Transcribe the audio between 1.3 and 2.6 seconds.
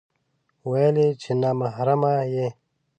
نا محرمه يې